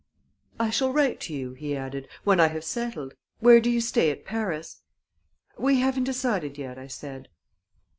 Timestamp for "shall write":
0.71-1.19